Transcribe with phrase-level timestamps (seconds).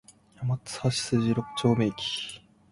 [0.03, 2.39] 天津橋筋六丁目駅